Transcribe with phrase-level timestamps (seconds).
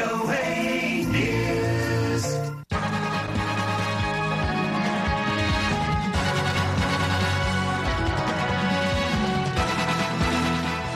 [0.00, 0.44] VOA
[1.14, 2.24] News.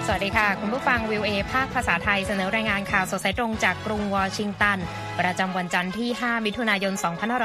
[0.06, 4.78] สวัสดีค่ะ คุณผู้ฟังวิวเอภาคภาษาไทยเสนอรายงานข่าวสดสายตรงจากกรุงวอชิงตัน
[5.20, 6.94] ประจำวันจันทร์ที่ 5 มิถุนายน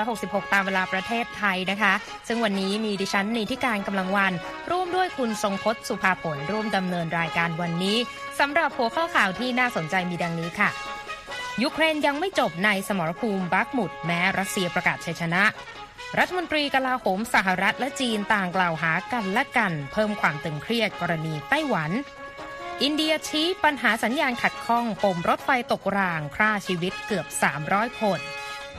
[0.01, 1.93] 2566 ตามเวลาประเทศไทยนะคะ
[2.27, 4.33] ซึ่งวันนี้มีดิฉันนีทิการกำลังวัน
[4.71, 7.97] ร่วมด้วยคุณทรงพจน์สุภาผลร่วมดำเนินรายการวันนี้
[8.39, 10.69] สำหรับหัวข้อข่าวที่น่าสนใจมีดังนี้ค่ะ
[11.63, 15.43] ยูเครนยังไม่จบในสมรภูมิบัคมุตแม้รัสเซียประกาศชัยชนะ
[16.17, 21.91] รัฐมนตรีกลาโหมสหรัฐและจีนต่างกล่าวหากันและกัน เพิ่มความตึงเครียดกรณีไต้หวัน
[22.83, 27.25] อินเดียชี้ปัญหาสัญญาณขัดข้องปมรถไฟตกรางฆ่าชีวิตเกือบ
[27.63, 28.19] 300 คน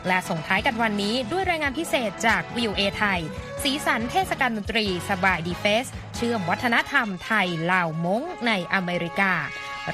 [0.07, 3.21] และส่งท้ายกันวันนี้ด้วยรายงานพิเศษจากวีโอเอไทย
[3.63, 9.33] สีสันเทศกาลดนตรีสบายดีเฟสต์ เชื่อมวัฒนธรรมไทยลาวมงในอเมริกา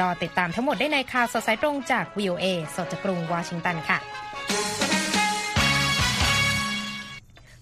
[0.00, 2.44] รอติดตามทั้งหมดได้ในข่าวสดสายตรงจากวิวเอ
[2.77, 3.98] สดจากกรุงวอชิงตันค่ะ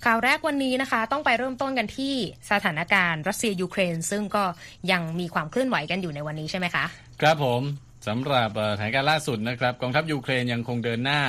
[0.05, 2.15] ข่าวแรกวันนี้นะคะต้องไปเริ่มต้นกันที่
[2.51, 4.45] สถานการณ์รัสเซียยูเครน ซึ่งก็
[4.93, 6.85] ยังมีความเคลื่อนไหวกันอยู่ในวันนี้ใช่ไหมคะ
[7.21, 7.63] ครับผม
[8.07, 11.21] สำหรับสถานการณ์ล่าสุดนะครับกองทัพยูเครนยังคงเดินหน้า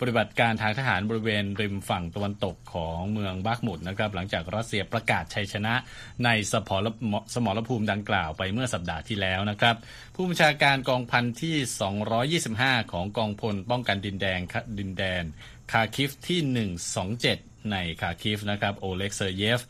[0.00, 5.74] ปฏิบัติการทางทหารบริเวณริมฝั่งตะวันตกของเมืองบักมุดนะครับหลังจากรัสเซียประกาศชัยชนะ
[6.24, 6.86] ในสมร
[7.34, 9.76] สมรภูมิดังกล่าวไปเมื่อสัปดาห์ที่แล้วนะครับ
[10.14, 11.56] ผู้บัญชาการกองพันที่
[12.40, 14.40] 225 ของกองพลป้องกันดินแดง
[14.78, 15.24] ดินแดน
[15.72, 16.40] คาร์คิฟที่
[17.04, 19.60] 127 ในคาร์คิฟนะครับโอเล็กเซอร์เยฟ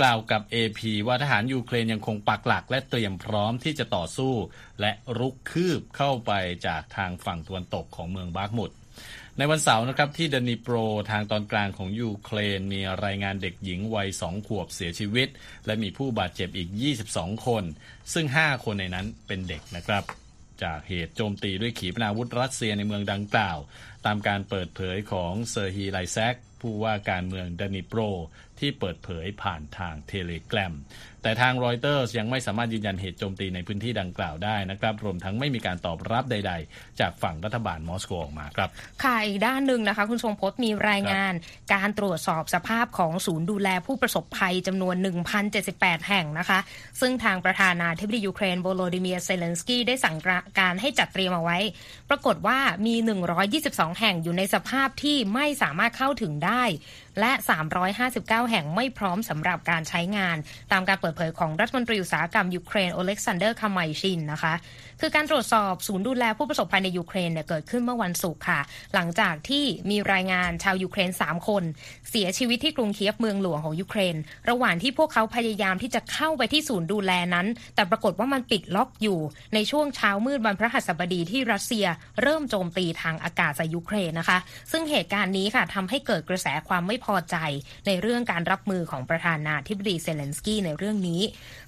[0.00, 4.34] กล่าวกับ AP ว่าทหารยูเครนยังคงปักหลักและเตรียมพร้อมที่จะต่อสู้
[4.80, 6.32] และรุกคืบเข้าไป
[6.66, 8.70] จากทางฝั่งตะวันตกของเมืองบัคมุต
[9.38, 10.76] ในวันเสาร์นะครับที่เดนิโปร
[11.10, 15.28] ทางตอนกลางของยูเครน มีรายงานเด็กหญิงวัยสองขวบเสียชีวิต
[15.66, 16.68] และมีผู้บาดเจ็บอีก
[17.06, 17.64] 22 คน
[18.12, 20.04] ซึ่ง 5 คนในนั้นเป็นเด็กนะครับ
[20.62, 23.58] จากเหตุโจมตีด้วยขีปนาวุธรัสเซียในเมืองดังกล่าว
[24.06, 28.00] ตามการเปิดเผยของเซอร์ฮีไลแซกผู้ว่าการเมืองดานิโปร
[28.60, 30.74] ที่เปิดเผยผ่านทางเทเลแกรม
[31.22, 38.68] แต่ทางรอยเตอร์ยังไม่สามารถยืนยันเหตุโจมตีในพื้นที่ดังกล่าวได้นะครับ รวมทั้งไม่มีการตอบรับใด ๆ จากฝั่งรัฐบาลมอสโกออกมาครับ
[39.04, 41.32] ค่ะ อีกด้านหนึ่งนะคะ คุณทรงพจน์มีรายงาน
[41.74, 44.94] การตรวจสอบสภาพของศูนย์ดูแลผู้ประสบภัยจำนวน
[45.52, 46.58] 1,078 แห่งนะคะ
[47.00, 50.16] ซึ่งทางประธานาธิบดียูเครนโวโลดิเมียเซเลนสกี้ได้สั่ง
[50.58, 51.58] การให้จัดเตรียมเอาไว้
[52.10, 52.94] ปรากฏว่ามี
[53.48, 56.62] 122 แห่งอยู่ในสภาพที่ไม่สามารถเข้าถึงได้
[57.20, 57.32] และ
[57.90, 60.36] 359 แห่งไม่พร้อมสำหรับการใช้งาน
[60.72, 64.54] ตามการเปิดเผยของรัฐมนตรีอุตสาหกรรมยูเครนโอเล็กซานเดอร์คาไมชินนะคะ
[65.00, 68.60] คือการตรวจสอบศูนย์ดูแลผู้ประสบภัยในยูเครนเนี่ยเกิดขึ้นเมื่อวันศุกร์ค่ะ
[68.94, 71.62] หลังจากที่มีรายงานชาวยูเครน 3 คน
[72.10, 74.16] เสียชีวิตที่กรุงเคียฟเมืองหลวงของยูเครน
[74.50, 79.18] ระหว่างที่พวกเขาพยายามที่จะเข้าไปที่ศูนย์ดูแลนั้น แต่ปรากฏว่ามันปิดล็อกอยู่
[79.54, 81.86] ในช่วงเช้ามืดวันพฤหัสบดีที่รัสเซีย
[82.22, 84.38] เริ่มโจมตีทางอากาศใส่ยูเครนนะคะ
[84.72, 87.36] ซึ่งเหตุการณ์นี้ค่ะทำให้เกิดกระแสความไม่พอใจ
[87.86, 91.20] ในเรื่องการรับมือของประธานาธิบดีเซเลนสกี้ในเรื่องนี้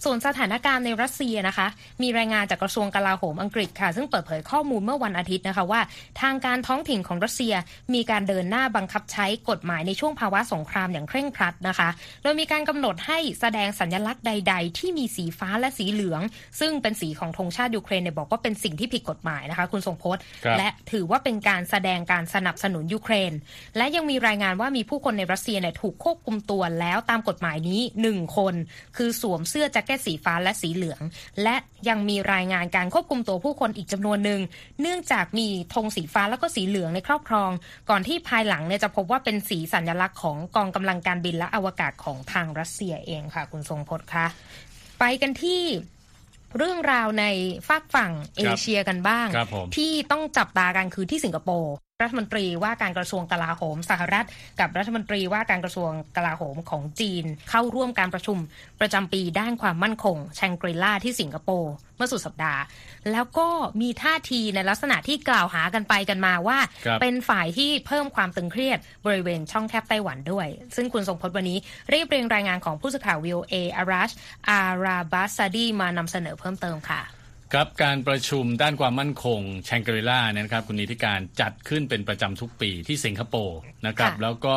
[0.05, 1.67] ส่วนสถานการณ์ในรัสเซียนะคะ
[2.03, 5.81] มีรายงานจากกระทรวงกลาโหมอังกฤษค่ะ ซึ่งเปิดเผยข้อมูลเมื่อวันอาทิตย์นะคะว่า
[6.21, 7.55] ทางการท้องถิ่นของรัสเซีย
[7.95, 11.89] มีการเดินหน้าบังคับใช้กฎหมายในช่วงภาวะสงครามอย่างเคร่งครัดนะคะ
[12.23, 16.23] โดยมีการกำหนดให้แสดงสัญลักษณ์ใด ๆ ที่มีสีฟ้าและสีเหลือง
[16.61, 23.33] ซึ่งเป็นสีของธงชาติยูเครนเนี่ยบอกว่าเป็นสิ่งที่ผิดกฎหมายนะคะ คุณทรงพจน์ครับและถือว่าเป็นการแสดงการสนับสนุนยูเครน
[23.77, 28.55] และยังมีรายงานว่ามีผู้คนในรัสเซียเนี่ยถูกควบคุมตัวแล้วตามกฎหมายนี้หนึ่งคน
[28.97, 31.03] คือสวมเสื้อแจ็คเก็ตสีฟ้าและสีเหลือง
[31.43, 31.57] และ
[31.89, 34.41] ยังมีรายงานการควบคุมตัวผู้คนอีกจำนวนหนึ่ง
[34.81, 37.51] เนื่องจากมีธงสีฟ้าแล้วก็สีเหลืองในครอบครอง
[37.91, 44.27] ก่อนที่ภายหลังเนี่ยจะพบว่าเป็นสีสัญลักษณ์ของกองกำลังการบินและอวกาศของทางรัสเซียเองค่ะ คุณทรงพจน์คะ
[44.99, 45.63] ไปกันที่
[46.59, 47.25] เรื่องราวใน
[47.69, 54.27] ฝากฝั่งเอเชียกันบ้างครับผมที่ต้องจับตากันคือที่สิงคโปร์ รัฐมนตรีว่าการกระทรวงกลาโหมสหรัฐ
[54.61, 58.39] กับรัฐมนตรีว่าการกระทรวงกลาโหมของจีน เข้าร่วมการประชุม
[58.81, 62.63] ประจำปีด้านความมั่นคงแชงกรีล่าที่สิงคโปร์เมื่อสุดสัปดาห์
[63.13, 63.49] แล้วก็
[63.81, 70.47] มีท่าทีในลักษณะที่กล่าวหากันไปกันมาว่าครับเป็นฝ่ายที่เพิ่มความตึงเครียดบริเวณช่องแคบไต้หวันด้วย
[70.77, 71.59] ซึ่งคุณทรงพจน์วันนี้
[71.91, 74.11] เรียบเรียงรายงานของผู้สื่อข่าววิวเออารัช
[74.49, 77.03] อาราบัสซาดีมานำเสนอเพิ่มเติมค่ะ
[77.53, 84.57] ครับการประชุมด้านความมั่นคงแชงกรีล่าเนี่ยนะครับคุณนิติการจัดขึ้นเป็นประจำทุกปีที่สิงคโปร์นะครับค่ะแล้วก็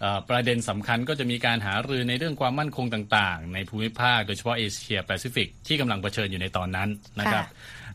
[0.00, 6.88] เอ่อประเด็นสำคัญก็จะมีการหารือในเรื่องความมั่นคงต่างๆ ในภูมิภาคโดยเฉพาะเอเชียแปซิฟิกที่กำลังเผชิญอยู่ในตอนนั้น
[7.20, 7.44] นะครับ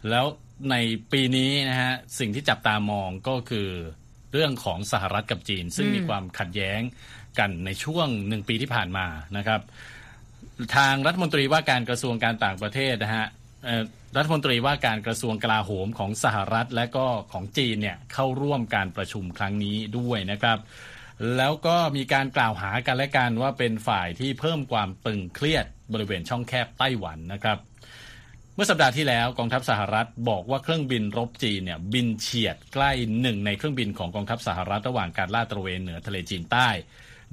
[0.09, 0.25] แล้ว
[0.71, 0.75] ใน
[1.12, 3.69] ปีนี้นะฮะสิ่งที่จับตามองก็คือ
[4.33, 6.81] เรื่องของสหรัฐกับจีน ซึ่งอืมมีความขัดแย้ง
[7.39, 9.06] กันในช่วงหนึ่งปีที่ผ่านมา
[9.38, 9.62] นะครับ
[10.75, 13.25] ทางรัฐมนตรีว่าการกระทรวงการต่างประเทศนะฮะ
[13.65, 13.83] เอ่อ
[14.18, 20.58] รัฐมนตรีว่าการกระทรวงกลาโหมของสหรัฐและก็ของจีนเนี่ยเข้าร่วมการประชุมครั้งนี้ด้วยนะครับ
[21.38, 27.58] แล้วก็มีการกล่าวหากันและกันว่าเป็นฝ่ายที่เพิ่มความตึงเครียดบริเวณช่องแคบไต้หวันนะครับ
[28.56, 32.92] เมื่อสัปดาห์ที่แล้วกองทัพสหรัฐบอกว่าเครื่องบินรบจีนเนี่ยบินเฉียดใกล้
[33.22, 36.69] หนึ่งในเครื่องบินของกองทัพสหรัฐระหว่างการลาดตระเวนเหนือทะเลจีนใต้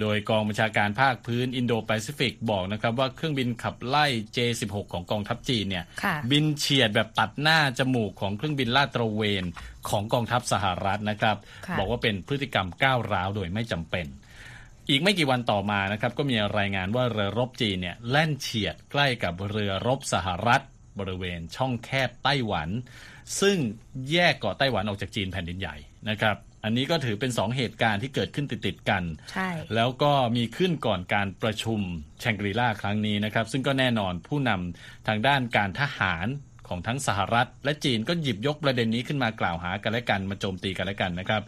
[0.01, 4.07] โดยกองบัญชาการภาคพื้นอินโดแปซิฟิกบอกนะครับว่าเครื่องบินขับไล่
[4.37, 9.45] J16 ของกองทัพจีนเนี่ยค่ะบินเฉียดแบบตัดหน้าจมูกของเครื่องบินลาดตระเวน
[9.89, 11.37] ของกองทัพสหรัฐนะครับ
[11.67, 14.07] ค่ะบอกว่าเป็นพฤติกรรมก้าวร้าวโดยไม่จำเป็น
[14.89, 20.63] อีกไม่กี่วันต่อมานะครับก็มีรายงานว่าเรือรบจีนเนี่ยแล่นเฉียดใกล้กับเรือรบสหรัฐ
[20.99, 22.69] บริเวณช่องแคบไต้หวัน
[23.41, 23.57] ซึ่ง
[24.11, 25.77] แยกเกาะไต้หวันออกจากจีนแผ่นดินใหญ่
[26.11, 29.03] นะครับ อันนี้ก็ถือเป็นสองเหตุการณ์ที่เกิดขึ้นติดๆกัน
[29.33, 31.81] ใช่ แล้วก็มีขึ้นก่อนการประชุม
[32.21, 36.27] แชงกรีลาครั้งนี้นะครับ ซึ่งก็แน่นอนผู้นำทางด้านการทหาร
[36.69, 41.43] ของทั้งสหรัฐ และจีนก็หยิบยกประเด็นนี้ขึ้นมากล่าวหากันและกันมาโจมตีกันและกันนะครับ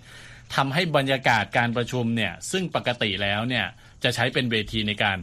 [0.55, 3.67] ทำให้บรรยากาศการประชุมเนี่ยซึ่งปกติแล้วเนี่ย
[4.05, 5.19] จะใช้เป็นเวทีในการ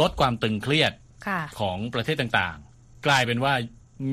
[0.00, 0.92] ลดความตึงเครียด
[1.26, 3.52] ค่ะของประเทศต่างๆ กลายเป็นว่า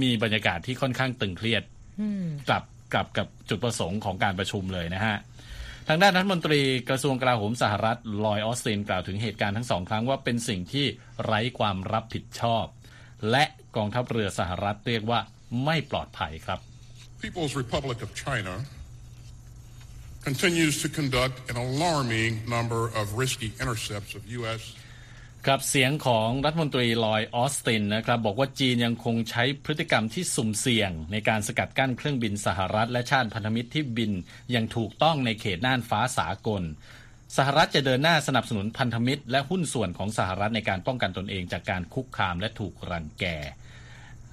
[0.01, 1.63] มีบรรยากาศที่ค่อนข้างตึงเครียด
[2.01, 5.17] อืมกลับ กลับกับจุดประสงค์ของการประชุมเลยนะฮะ
[5.87, 10.85] ทางด้านรัฐมนตรีกระทรวงกลาโหมสหรัฐลอยออสตินกล่าวถึงเหตุการณ์ทั้งสองครั้งว่าเป็นสิ่งที่
[11.25, 12.65] ไร้ความรับผิดชอบ
[13.31, 13.43] และ
[13.75, 15.19] กองทัพเรือสหรัฐเรียกว่า
[15.65, 16.59] ไม่ปลอดภัยครับ
[17.23, 18.53] People's Republic of China
[20.27, 24.61] continues to conduct an alarming number of risky intercepts of U.S.
[25.47, 34.11] ครับเสียงของรัฐมนตรีลอยออสตินนะครับบอกว่าจีนยังคงใช้พฤติกรรมที่สุ่มเสี่ยง ในการสกัดกั้นเครื่องบินสหรัฐ และชาติพันธมิตรที่บิน
[34.51, 36.63] อย่างถูกต้องในเขตน่านฟ้าสากล
[37.37, 43.25] สหรัฐจะเดินหน้าสนับสนุนพันธมิตร และหุ้นส่วนของสหรัฐในการป้องกันตนเองจากการคุกคามและถูกรังแก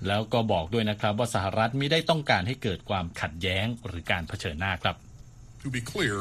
[0.06, 4.96] แล้วก็บอกด้วยนะครับว่าสหรัฐไม่ได้ต้องการให้เกิดความขัดแย้งหรือการเผชิญหน้าครับ
[5.64, 6.18] To be clear,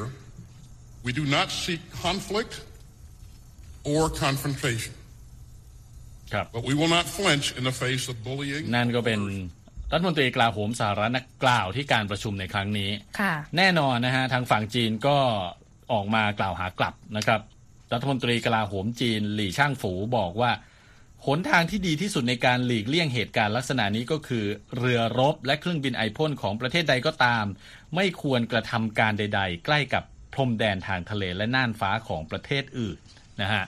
[1.05, 2.53] we do not seek conflict
[3.91, 4.95] or confrontation,
[6.33, 8.63] ครับ but we will not flinch in the face of bullying.
[8.75, 9.21] นั่นก็เป็น
[9.91, 15.17] รัฐมนตรีกลาโหมสหรัฐนะกล่าวที่การประชุมในครั้งนี้ค่ะแน่นอนนะฮะทางฝั่งจีนก็
[15.91, 17.41] ออกมากล่าวหากลับนะครับ
[17.93, 20.51] รัฐมนตรีกลาโหมจีน หลี่ช่างฝูบอกว่า
[21.25, 24.45] หนทางที่ดีที่สุดในการหลีกเลี่ยงเหตุการณ์ลักษณะนี้ก็คือ
[24.77, 27.45] เรือรบและเครื่องบินไอพ่นของประเทศใดก็ตาม
[27.95, 32.97] ไม่ควรกระทำการใด ๆ ใกล้กับพรมแดนทางทะเลและน่านฟ้าของประเทศอื่น
[33.42, 33.64] นะฮะ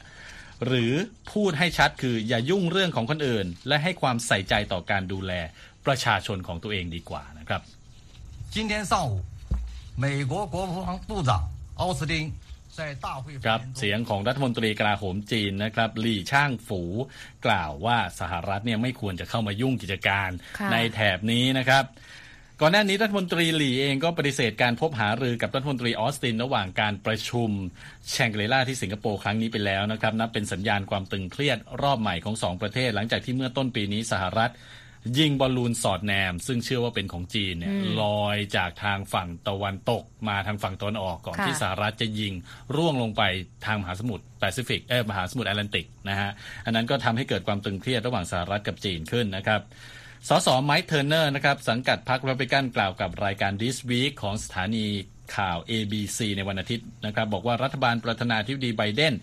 [0.67, 0.93] หรือ
[1.33, 5.33] พูดให้ชัดคืออย่ายุ่งเรื่องของคนอื่น และให้ความใส่ใจต่อการดูแล
[5.87, 7.61] ประชาชนของตัวเองดีกว่านะครับ
[8.55, 9.13] 今天上午，
[10.05, 10.77] 美国国防
[11.09, 11.31] 部长
[11.81, 12.13] 奥斯汀
[12.79, 16.83] 在大会 ครับ 发言中 เสียงของรัฐมนตรีกลาโหมจีนนะครับหลี่ช่างฝู
[17.47, 21.85] กล่าวว่าสหรัฐเนี่ยไม่ควรจะเข้ามายุ่งกิจการ ค่ะ ในแถบนี้นะครับ
[22.62, 27.50] ก่อนหน้านี้รัฐมนตรีหลี่เองก็ปฏิเสธการพบหารือกับรัฐมนตรีออสตินระหว่างการประชุม
[28.12, 34.52] แชงเกรล่าที่สิงคโปร์ครั้งนี้ไปแล้วนะครับนับเป็นสัญญาณความตึงเครียดรอบใหม่ของสองประเทศ หลังจากที่เมื่อต้นปีนี้สหรัฐ
[35.20, 42.34] ยิงบอลลูนสอดแนม ซึ่งเชื่อว่าเป็นของจีนเนี่ยลอยจากทางฝั่งตะวันตกมาทางฝั่งตะวันออกก่อนค่ะที่สหรัฐจะยิง
[42.76, 43.22] ร่วงลงไป
[43.66, 46.30] ทางมหาสมุทรแปซิฟิกเออมหาสมุทรแอตแลนติกนะฮะ
[46.66, 49.62] อันนั้นก็ทำให้เกิดความตึงเครียดระหว่างสหรัฐกับจีนขึ้นนะครับ
[50.28, 54.86] สสไมค์เทอร์เนอร์นะครับสังกัดพรรครีพับลิกันกล่าวกับรายการ This Week ของสถานี
[55.36, 59.14] ข่าว ABC ในวันอาทิตย์นะครับบอกว่ารัฐบาลประธานาธิบดีไบเดน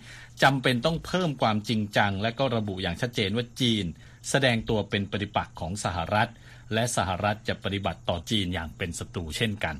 [0.43, 3.85] จำเป็นต้องเพิ่มความจริงจัง และก็ระบุอย่างชัดเจนว่าจีน
[4.29, 6.29] แสดงตัวเป็นปฏิปักษ์ของสหรัฐ
[6.73, 9.75] และสหรัฐจะปฏิบัติต่อจีนอย่างเป็นศัตรูเช่นกัน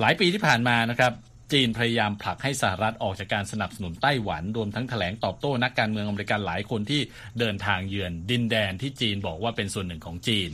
[0.00, 1.12] หลายปีที่ผ่านมานะครับ
[1.52, 7.00] จีนพยายามผลักให้สหรัฐออกจากการสนับสนุนไต้หวัน รวมทั้งแถลงตอบโต้นักการเมืองอเมริกันหลายคนที่
[7.38, 10.50] เดินทางเยือนดินแดนที่จีนบอกว่าเป็นส่วนหนึ่งของจีน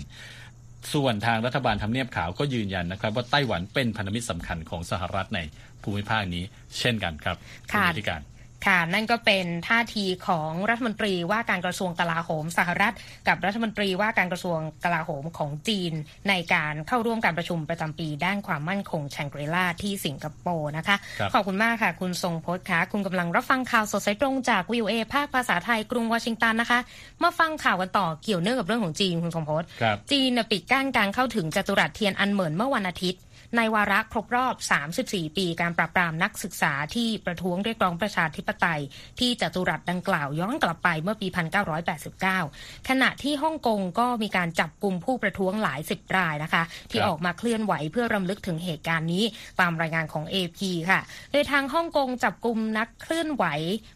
[0.94, 5.40] ส่วนทางรัฐบาลทำเนียบขาวก็ยืนยันนะครับ ว่าไต้หวันเป็นพันธมิตรสำคัญของสหรัฐใน
[5.82, 6.44] ภูมิภาคนี้
[6.78, 7.37] เช่นกันครับ
[7.72, 8.20] ค่ะณนิติการ
[8.66, 12.95] ค่ะ นั่นก็เป็นท่าทีของรัฐมนตรีว่าการกระทรวงกลาโหมสหรัฐ
[13.28, 15.92] กับรัฐมนตรีว่าการกระทรวงกลาโหมของจีน
[16.28, 26.81] ในการเข้าร่วมการประชุมประจำปีด้านความมั่นคงแชงกรีลาที่สิงคโปร์นะคะครับขอบคุณมากค่ะ คุณทรงพจน์ค่ะ คุณกำลังรับฟังข่าวสดสายตรงจากวิวเอภาคภาษาไทยกรุงวอชิงตันนะคะ
[27.23, 33.21] มาฟังข่าวกันต่อเกี่ยวเนื่องกับเรื่องของจีนคุณทรงพจน์ครับจีนน่ะปิดกั้นการเข้าถึงจัตุรัสเทียนอันเหมินเมื่อวันอาทิตย์
[33.56, 34.54] ในวาระครบรอบ
[34.97, 38.80] 34 ปีการปราบปรามนักศึกษาที่ประท้วงเรียกร้องประชาธิปไตย
[39.21, 41.28] ที่จตุรัสดังกล่าวย้อนกลับไปเมื่อปี
[42.09, 49.25] 1989 ขณะที่ฮ่องกงก็มีการจับกลุ่มผู้ประท้วงหลายสิบรายนะคะ ที่ออกมาเคลื่อนไหวเพื่อรำลึกถึงเหตุการณ์นี้
[49.61, 50.59] ตามรายงานของ AP
[50.90, 51.00] ค่ะ
[51.32, 53.44] โดยทางฮ่องกงจับกลุ่มนักเคลื่อนไหว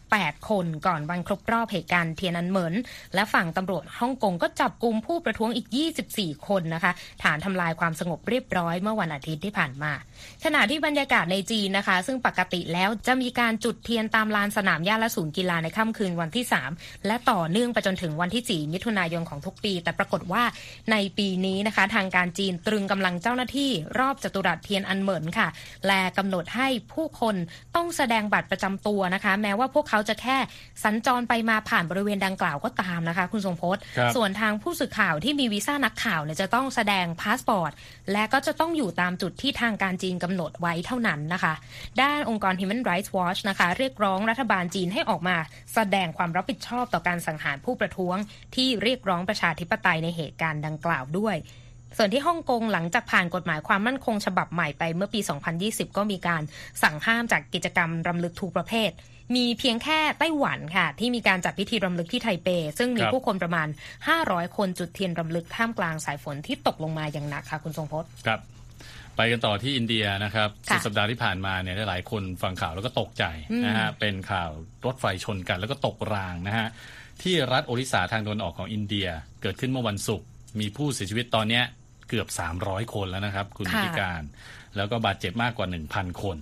[0.05, 2.73] 8 คนก่อนวันครบรอบเหตุการณ์เทียนอันเหมิน
[3.15, 5.67] และฝั่งตำรวจฮ่องกงก็จับกลุ่มผู้ประท้วงอีก
[6.07, 6.91] 24 คนนะคะ
[7.23, 9.91] ฐานทำลายความสงบเรียบร้อยเมื่อวันอาทิตย์ที่ผ่านมา
[10.45, 16.45] ขณะที่บรรยากาศในจีนนะคะ ซึ่งปกติแล้วจะมีการจุดเทียนตามลานสนามหญ้าและศูนย์กีฬาในค่ำคืนวันที่
[16.75, 20.43] 3 และต่อเนื่องไปจนถึงวันที่ 4 มิถุนายนของทุกปี แต่ปรากฏว่า
[20.91, 25.47] ในปีนี้นะคะ ทางการจีนตรึงกำลังเจ้าหน้าที่รอบจัตุรัสเทียนอันเหมินค่ะ
[25.87, 27.35] และกำหนดให้ผู้คน
[27.75, 30.37] ต้องแสดงบัตรประจำตัวนะคะ แม้ว่าพวกเขาจะแค่
[30.83, 37.71] สัญจรไปมาผ่านบริเวณดังกล่าวก็ตามนะคะ คุณทรงพจน์ครับส่วนทางผู้สื่อข่าวที่มีวีซ่านักข่าวเนี่ยจะต้องแสดงพาสปอร์ต
[38.11, 41.53] และก็จะต้องอยู่ตามจุดที่ทางการจีนกำหนดไว้เท่านั้นนะคะ
[42.01, 45.37] ด้านองค์กร Human Rights Watch นะคะ เรียกร้องรัฐบาลจีนให้ออกมา
[45.73, 48.17] แสดงความรับผิดชอบต่อการสังหารผู้ประท้วง
[48.55, 51.35] ที่เรียกร้องประชาธิปไตยในเหตุการณ์ดังกล่าวด้วย
[51.97, 55.19] ส่วนที่ฮ่องกงหลังจากผ่านกฎหมายความมั่นคงฉบับใหม่ไปเมื่อปี
[55.59, 56.43] 2020 ก็มีการ
[56.83, 58.91] สั่งห้ามจากกิจกรรมรำลึกทุกประเภท
[59.35, 62.47] มีเพียงแค่ไต้หวันค่ะ ที่มีการจัดพิธีรำลึกที่ไทเป
[62.77, 63.67] ซึ่งมีผู้คนประมาณ
[64.11, 68.39] 500 คนจุดเทียนรำลึกท่ามกลางสายฝนที่ตกลงมาอย่างหนักค่ะ คุณทรงพจน์ครับ
[69.17, 74.49] ไปกันต่อที่อินเดียนะครับค่ะสุดสัปดาห์ที่ผ่านมาเนี่ยหลายๆคนฟังข่าวแล้วก็ตกใจอืมนะฮะเป็นข่าว
[74.85, 76.67] รถไฟชนกันแล้วก็ตกรางนะฮะ
[77.21, 79.07] ที่รัฐโอริสาทางตะวันออกของอินเดีย
[79.41, 80.27] เกิดขึ้นเมื่อวันศุกร์
[80.59, 81.63] มีผู้เสียชีวิตตอนเนี้ย
[82.09, 82.27] เกือบ
[82.61, 84.23] 300 คนแล้วนะครับ คุณค่ะพิการ
[84.77, 86.37] แล้วก็บาดเจ็บมากกว่า 1,000 คน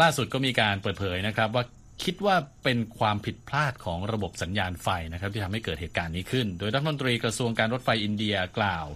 [0.00, 1.64] ล่าสุดก็มีการเปิดเผยนะครับว่า
[2.04, 8.86] คิดว่าเป็นความผิดพลาดของระบบสัญญาณไฟนะครับที่ทำให้เกิดเหตุการณ์นี้ขึ้น โดยรัฐมนตรีกระทรวงการรถไฟอินเดียกล่าว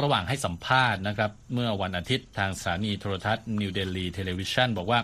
[0.00, 5.00] ระหว่างให้สัมภาษณ์นะครับ เมื่อวันอาทิตย์ทางสถานีโทรทัศน์นิวเดลีเทเลวิชันบอกว่า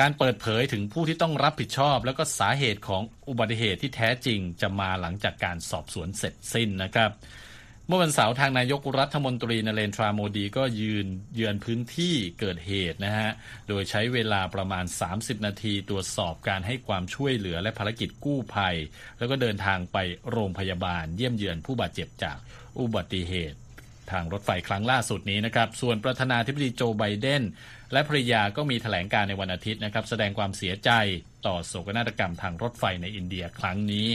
[0.00, 7.10] การเปิดเผยถึงผู้ที่ต้องรับผิดชอบ แล้วก็สาเหตุของอุบัติเหตุที่แท้จริงจะมาหลังจากการสอบสวนเสร็จสิ้นนะครับ
[7.86, 13.30] เมื่อวันเสาร์ทางนายกรัฐมนตรีนเรนทราโมดีก็ไปเยือนพื้นที่เกิดเหตุนะฮะ
[13.68, 18.76] โดยใช้เวลาประมาณ 30 นาทีตรวจสอบการให้ความช่วยเหลือและภารกิจกู้ภัย
[19.18, 19.96] แล้วก็เดินทางไป
[20.30, 22.36] โรงพยาบาลเยี่ยมเยือนผู้บาดเจ็บจาก
[22.80, 23.58] อุบัติเหตุ
[24.12, 27.42] ทางรถไฟครั้งล่าสุดนี้นะครับ ส่วนประธานาธิบดีโจไบเดน
[27.92, 30.90] และภรรยาก็มีแถลงการในวันอาทิตย์นะครับ แสดงความเสียใจ
[31.46, 34.06] ต่อโศกนาฏกรรมทางรถไฟในอินเดียครั้งนี้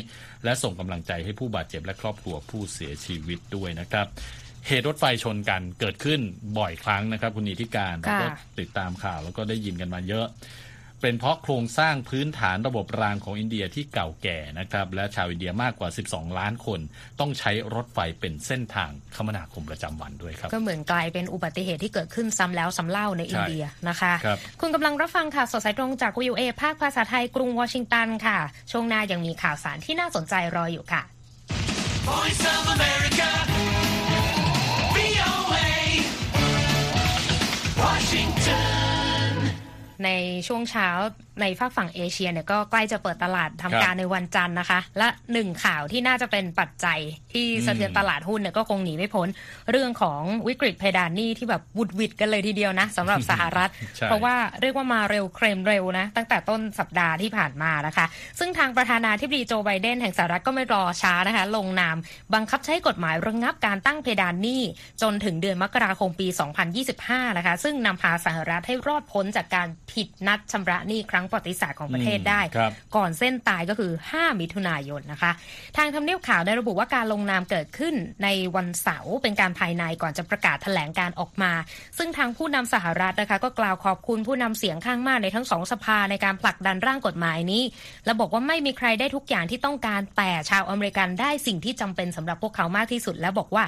[0.44, 4.08] และส่งกำลังใจให้ผู้บาดเจ็บและครอบครัวผู้เสียชีวิตด้วยนะครับ
[4.68, 6.20] เหตุรถไฟชนกันเกิดขึ้น
[6.58, 10.28] บ่อยครั้งนะครับ คุณนิติการเราก็ค่ะติดตามข่าวแล้วก็ได้ยินกันมาเยอะ
[11.04, 16.80] เป็นเพราะโครงสร้างพื้นฐานระบบรางของอินเดียที่เก่าแก่นะครับ และชาวอินเดียมากกว่า 12 ล้านคน
[17.20, 28.38] ต้องใช้รถไฟเป็นเส้นทางคมนาคมประจำวันด้วยครับ ก็เหมือนกลายเป็นอุบัติเหตุที่เกิดขึ้นซ้ำแล้วซ้ำเล่าในอินเดียนะคะครับคุณกำลังรับฟังข่าวสดสายตรงจากวิวเอภาคภาษาไทยกรุงวอชิงตันค่ะ
[28.72, 31.02] ช่วงหน้ายังมีข่าวสารที่น่าสนใจรออยู่ค่ะ
[32.08, 33.30] Voice of America.
[40.06, 40.10] ใน
[40.48, 40.88] ช่วงเช้า
[41.42, 47.00] ในฝากฝั่งเอเชียเนี่ยก็ใกล้จะเปิดตลาดทำครับการในวันจันทร์นะคะ และหนึ่งข่าวที่น่าจะเป็นปัจจัย
[47.34, 49.28] ที่สะเทือนตลาดหุ้นเนี่ยก็คงหนีไม่พ้น
[49.72, 58.06] เรื่องของวิกฤตเพดานหนี้ที่แบบวุดวิดกันเลยทีเดียวนะสำหรับสหรัฐใช่เพราะว่าเรียกว่ามาเร็วเครมเร็วนะ ตั้งแต่ต้นสัปดาห์ที่ผ่านมานะคะ
[58.40, 61.98] ซึ่งทางประธานาธิบดีโจไบเดนแห่งสหรัฐก็ไม่รอช้านะคะ ลงนาม
[62.34, 64.62] บังคับใช้กฎหมายระงงับการตั้งเพดานหนี้
[65.02, 66.28] จนถึงเดือนมกราคมปี
[66.84, 75.32] 2025 นะคะ ซึ่งนำพาสหรัฐให้รอดพ้นจากการผิดนัดชำระหนี้ครั้งประวัติศาสตร์ของประเทศได้ครับก่อนเส้นตายก็คือ 5 มิถุนายนนะคะ
[75.78, 81.52] ทางทำเนียบข่าวได้ระบุว่าการลงนามเกิดขึ้นในวันเสาร์เป็นการภายในก่อนจะประกาศแถลงการออกมา
[81.98, 87.64] ซึ่งทางผู้นำสหรัฐนะคะก็กล่าวขอบคุณผู้นำเสียงข้างมากในทั้งสองสภาในการผลักดันร่างกฎหมายนี้
[88.06, 93.66] และบอกว่าไม่มีใครได้ทุกอย่างที่ต้องการแต่ชาวอเมริกันได้สิ่งที่จำเป็นสำหรับพวกเขามากที่สุด และบอกว่า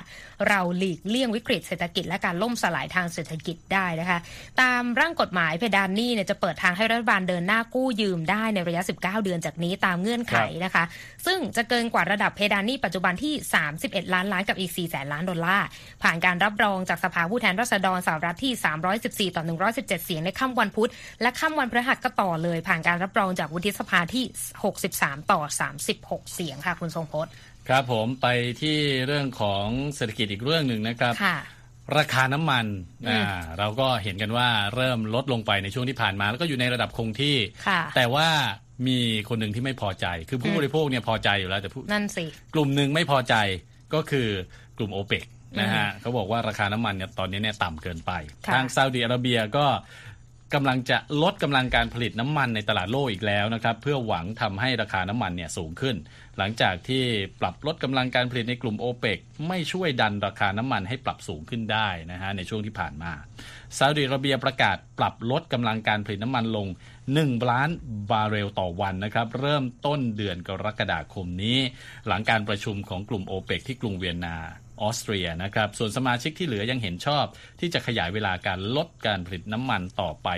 [0.48, 4.20] เราหลีกเลี่ยงวิกฤตเศรษฐกิจและการล่มสลายทางเศรษฐกิจได้นะคะ
[4.62, 10.84] ตามร่างกฎหมายเพดานหนี้เนี่ยจะเปิดทางให้รัฐบาลเดินหน้ากู้ยืมได้ในระยะ 19 เดือนจากนี้ตามเงื่อนไขนะคะ
[11.26, 13.34] ซึ่งจะเกินกว่าระดับเพดานหนี้ปัจจุบันที่
[13.74, 15.68] 31 ล้านล้านกับอีก 4 แสนล้านดอลลาร์
[16.04, 18.54] ผ่านการรับรองจากสภาผู้แทนราษฎรสหรัฐที่
[19.30, 19.44] 314 ต่อ
[19.74, 20.90] 117 เสียงในค่ำวันพุธ
[21.22, 24.26] และค่ำวันพฤหัสก็ต่อเลย ผ่านการรับรองจากวุฒิสภาที่
[24.78, 25.42] 63 ต่อ
[25.88, 27.32] 36 เสียงค่ะคุณทรงพจน์
[27.68, 28.28] ครับผมไป
[28.62, 31.38] ที่เรื่องของเศรษฐกิจอีกเรื่องหนึ่งนะครับค่ะ
[31.98, 32.66] ราคาน้ำมัน
[33.08, 37.38] อืมอ่าเราก็เห็นกันว่าเริ่มลดลงไปในช่วงที่ผ่านมา แล้วก็อยู่ในระดับคงที่
[37.68, 38.28] ค่ะแต่ว่า
[38.88, 39.00] มี
[39.30, 43.36] คนหนึ่งที่ไม่พอใจ คือผู้บริโภคเนี่ยพอใจอยู่แล้วแต่ผู้นั่นสิกลุ่มหนึ่งไม่พอใจ
[43.94, 44.28] ก็คือ
[44.78, 45.24] กลุ่มโอเปก
[45.60, 48.12] นะฮะเขาบอกว่าราคาน้ำมันเนี่ยตอนนี้เนี่ยต่ำเกินไป
[48.48, 49.66] ค่ะทางซาอุดิอาระเบียก็
[50.54, 55.96] กำลังจะลดกำลังการผลิตน้ำมันในตลาดโลกอีกแล้วนะครับ เพื่อหวังทำให้ราคาน้ำมันเนี่ยสูงขึ้น
[56.38, 57.04] หลังจากที่
[57.42, 63.12] ปรับลดกำลังการผลิตในกลุ่มโอเปกไม่ช่วยดันราคาน้ำมันให้ปรับสูงขึ้นได้นะฮะในช่วงที่ผ่านมา
[63.78, 66.68] ซาอุดิอาระเบียประกาศปรับลดกำลังการผลิตน้ำมันลง
[67.08, 67.70] 1 ล้าน
[68.12, 71.58] บาร์เรลต่อวันนะครับเริ่มต้นเดือนกรกฎาคมนี้
[72.08, 74.38] หลังการประชุมของกลุ่มโอเปกที่กรุงเวียนนา
[74.82, 77.26] ออสเตรียนะครับส่วนสมาชิกที่เหลือยังเห็นชอบ
[77.60, 80.30] ที่จะขยายเวลาการลดการผลิตน้ำมันต่อไป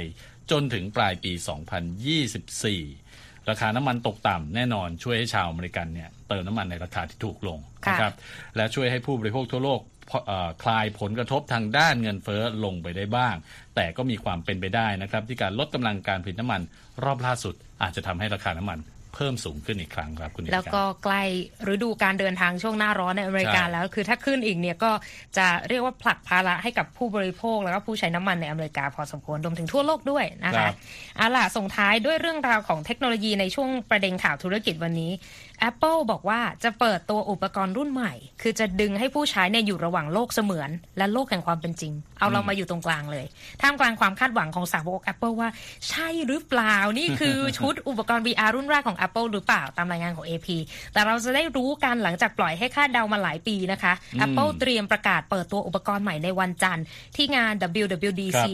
[0.51, 8.13] จนถึงปลายปี 2024 ราคาน้ำมันตกต่ำแน่นอนช่วยให้ชาวอเมริกันเนี่ยเติมน้ำมันในราคาที่ถูกลงค่ะนะครับ
[8.55, 13.35] และช่วยให้ผู้บริโภคทั่วโลกพอเอ่อคลายผลกระทบทางด้านเงินเฟ้อลงไปได้บ้าง
[13.75, 16.61] แต่ก็มีความเป็นไปได้นะครับ ที่การลดกำลังการผลิตน้ำมัน
[17.03, 18.79] รอบล่าสุด อาจจะทำให้ราคาน้ำมัน
[19.15, 21.23] เพิ่มสูงขึ้นอีกครั้งครับคุณเอกแล้วก็ใกล้
[21.73, 24.91] ฤดูการเดินทางช่วงหน้าร้อนในอเมริกาใช่แล้ว คือถ้าขึ้นอีกเนี่ยก็
[25.37, 30.73] จะเรียกว่าผลักภาระให้กับผู้บริโภคแล้วก็ผู้ใช้น้ำมันในอเมริกาพอสมควรรวมถึงทั่วโลกด้วยนะครัคะบ
[31.17, 35.11] เอาล่ะส่งท้ายด้วยเรื่องราวของเทคโนโลยีในช่วงประเด็นข่าวธุรกิจวันนี้
[35.69, 43.25] Apple บอกว่าจะเปิดตัวอุปกรณ์รุ่นใหม่ คือจะดึงให้ผู้ใช้เนี่ยอยู่ระหว่างโลกเสมือน และโลกแห่งความเป็นจริง เอาเรามาอยู่ตรงกลางเลย
[43.61, 45.49] ท่ามกลางความคาดหวังของสาวก Apple ว่า
[45.89, 50.47] ใช่หรือเปล่า นี่คือชุดอุปกรณ์ VR รุ่นแรกของ Apple หรือเปล่าตามรายงานของ AP
[50.93, 53.93] แต่เราจะได้รู้กันหลังจากปล่อยให้คาดเดามาหลายปีนะคะ
[54.25, 56.85] Apple เตรียมประกาศเปิดตัวอุปกรณ์ใหม่ในวันจันทร์
[57.15, 58.45] ที่งาน WWDC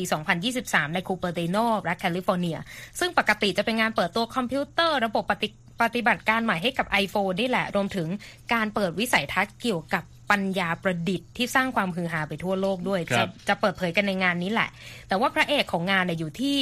[0.44, 1.58] 2023 ในคูเปอร์เตโน
[1.88, 2.58] รัฐแคลิฟอร์เนีย
[3.00, 5.50] ซึ่งปกติจะเป็นงานเปิดตัวคอมพิวเตอร์ระบบปฏิ
[5.84, 8.08] ปฏิบัติการใหม่ให้กับ iPhone นี่แหละ รวมถึง
[8.54, 14.70] การเปิดวิสัยทัศน์เกี่ยวกับปัญญาประดิษฐ์ที่สร้างความฮือฮาไปทั่วโลกด้วยครัจะบจะเปิดเผยกันในงานนี้แหละ
[15.08, 16.58] แต่ว่าพระเอกของงานเนี่ยอยู่ที่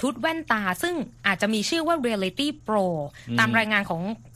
[0.00, 0.94] ชุดแว่นตาซึ่ง
[1.26, 2.86] อาจจะมีชื่อว่า Reality Pro
[3.38, 4.35] ตามรายงานของอ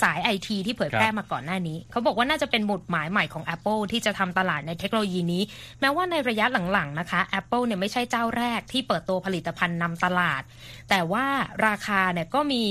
[0.00, 5.42] สายไอทีที่เผยแพร่ครับมาก่อนหน้านี้ เขาบอกว่าน่าจะเป็นหมุดหมายใหม่ของ Apple ที่จะทำตลาดในเทคโนโลยีนี้
[5.80, 10.42] แม้ว่าในระยะหลังๆนะคะ Apple เนี่ยไม่ใช่เจ้าแรกที่เปิดตัวผลิตภัณฑ์นำตลาด
[10.90, 11.26] แต่ว่า
[11.66, 12.62] ราคาเนี่ยก็มี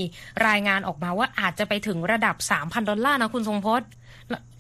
[0.48, 3.90] รายงานออกมาว่าอาจจะไปถึงระดับ 3,000 ดอลลาร์นะคุณทรงพจน์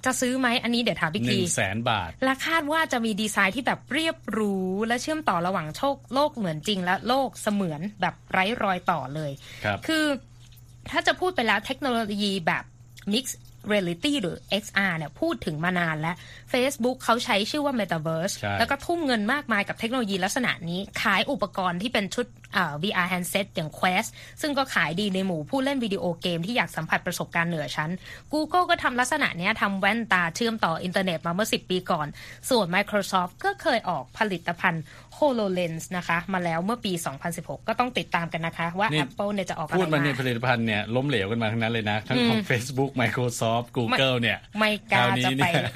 [0.06, 4.56] จะซื้อไหมอันนี้เดี๋ยวถามพี่หทีนึ่งแสนบาท และคาดว่าจะมีดีไซน์ที่แบบเรียบหรู
[4.88, 9.32] และเชื่อมต่อระหว่างโชคโลกเหมือนจริง และโลกเสมือนแบบไร้รอยต่อเลย
[9.66, 10.06] ครับ คือ
[10.92, 12.64] ถ้าจะพูดไปแล้วเทคโนโลยีแบบ
[13.14, 13.36] Mixed
[13.72, 16.16] Reality หรือ XR เนี่ยพูดถึงมานานแล้ว
[16.54, 24.10] Facebook เขาใช้ชื่อว่า Metaverse ใช่แล้วก็ทุ่มเงินมากมายกับเทคโนโลยีลักษณะนี้ ขายอุปกรณ์ที่เป็นชุดอ่า VR handset อย่าง Quest
[24.42, 27.92] ซึ่งก็ขายดีในหมู่ผู้เล่นวิดีโอเกมที่อยากสัมผัสประสบการณ์เหนือชั้น
[28.34, 32.08] Google ก็ทำลักษณะเนี้ยทำแว่นตาเชื่อมต่ออินเทอร์เน็ตมาเมื่อ 10 ปีก่อน
[32.50, 34.84] ส่วน Microsoft ก็เคยออกผลิตภัณฑ์
[35.18, 36.94] HoloLens นะคะ มาแล้วเมื่อปี
[37.30, 45.74] 2016 ก็ต้องติดตามกันนะคะ ว่านี่ Apple เนี่ยจะออกอะไรพูดมามาเนี่ยผลิตภัณฑ์เนี่ยล้มเหลวกันมาทั้งนั้นเลยนะ ทั้งของ Facebook Microsoft Google เนี่ยไม่กล้าครวนี้จะไปเนี่ย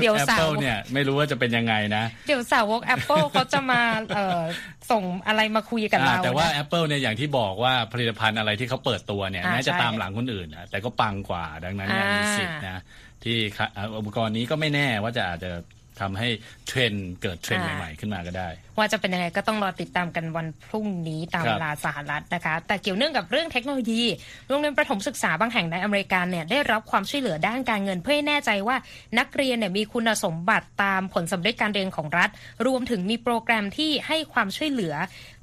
[0.00, 3.80] เดี๋ยวสาว Apple เนี่ยไม่รู้ว่าจะเป็นยังไงนะ เดี๋ยวสาวก Apple เขาจะมา
[4.14, 4.42] เอ่อ
[4.90, 12.78] ส่งอะไรมาคุยกับอ่าเรา แต่ว่านะ Apple เนี่ยอย่างที่บอกว่าผลิตภัณฑ์อะไรที่เขาเปิดตัวเนี่ยอ่าแม้จะใช่ตามหลังคนอื่นนะแต่ก็ปังกว่าดังนั้นเนี่ยอ่ามีมีสิทธิ์นะ
[13.24, 15.50] ที่ค่ะอ่าอุปกรณ์นี้ก็ไม่แน่ว่าจะอาจจะ
[16.00, 16.28] ทำให้
[16.66, 18.48] เทรนด์เกิดเทรนด์ใหม่ๆขึ้นมาก็ได้
[18.78, 24.02] ว่าจะเป็นยังไงก็ต้องรอติดตามกันวันพรุ่งนี้ตามครับเวลาสหรัฐนะคะ แต่เกี่ยวเนื่องกับเรื่องเทคโนโลยี
[24.48, 28.76] โรงเรียนประถมศึกษาบางแห่งในอเมริกาเนี่ยได้รับความช่วยเหลือด้านการเงินเพื่อให้แน่ใจว่า
[29.18, 32.30] นักเรียนเนี่ยมีคุณสมบัติตามผลสำเร็จการเรียนของรัฐ
[32.66, 34.94] รวมถึงมีโปรแกรมที่ให้ความช่วยเหลือ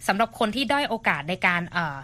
[0.08, 1.98] สำหรับคนที่ด้อยโอกาสในการเอ่อ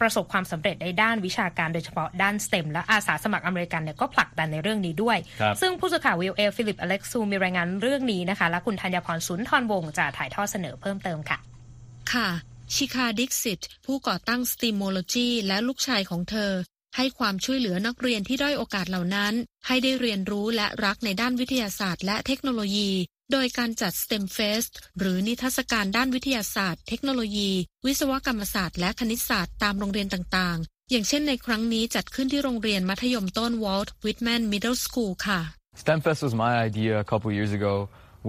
[0.00, 11.38] ประสบความสำเร็จในด้านวิชาการโดยเฉพาะด้าน STEM และอาสาสมัครอเมริกันเนี่ยก็ผลักดันในเรื่องนี้ด้วยครับซึ่งผู้สื่อข่าววีโอเอ ฟิลิปอเล็กซูมีรายงานเรื่องนี้นะคะและคุณธัญพรสุนทรวงศ์จะถ่ายทอดเสนอเพิ่มเติมค่ะ
[12.12, 12.28] ค่ะ
[12.74, 16.52] ชิคาดิกซิตผู้ก่อตั้ง Steamology และลูกชายของเธอ
[16.96, 19.34] ให้ความช่วยเหลือนักเรียนที่ด้อยโอกาสเหล่านั้น
[19.66, 22.90] ให้ได้เรียนรู้และรักในด้านวิทยาศาสตร์ และเทคโนโลยี
[23.32, 27.50] โดยการจัด STEM Fest หรือนิทรรศการด้านวิทยาศาสตร์ เทคโนโลยี
[27.86, 35.40] วิศวกรรมศาสตร์และคณิตศาสตร์ตามโรงเรียนต่างๆ อย่างเช่นในครั้งนี้จัดขึ้นที่โรงเรียนมัธยมต้น Walt Whitman Middle School ค่ะ
[35.82, 37.74] STEM Fest was my idea a couple years ago,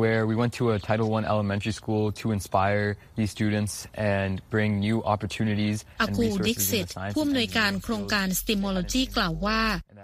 [0.01, 3.73] where we went to a Title I elementary school to inspire these students
[4.17, 7.55] and bring new opportunities อา and คูดิก resources ซิ in ต the science ผู้อำนวย and
[7.57, 8.39] การ engineering โครงการ fields.
[8.41, 9.61] STEMology กล่าวว่า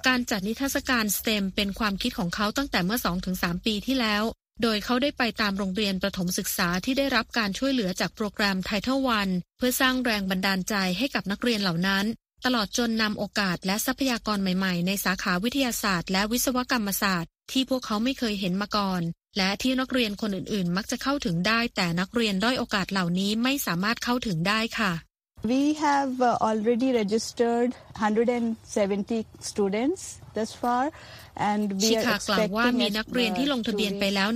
[0.08, 3.00] การจัดนิทรรศการ STEM เป็นความคิดของเขาตั้งแต่เมื่อ
[3.34, 4.24] 2-3 ปีที่แล้ว
[4.62, 12.06] โดยเขาได้ไปตามโรงเรียนประถมศึกษาที่ได้รับการช่วยเหลือจากโปรแกรม Title I เพื่อสร้างแรงบันดาลใจให้กับนักเรียนเหล่านั้น
[12.46, 19.02] ตลอดจนนำโอกาสและทรัพยากรใหม่ ๆ ในสาขาวิทยาศาสตร์ และวิศวกรรมศาสตร์ ที่พวกเขาไม่เคยเห็นมาก่อน
[19.38, 24.94] และที่นักเรียนคนอื่นๆ มักจะเข้าถึงได้ แต่นักเรียนด้อยโอกาสเหล่านี้ไม่สามารถเข้าถึงได้ค่ะ
[25.54, 30.02] We have uh, already registered 170 students
[30.36, 30.84] thus far,
[31.50, 34.30] and ชิ we are คากล่าวว่า expecting มี as, นักเรียนที่ลงทะเบียนไปแล้ว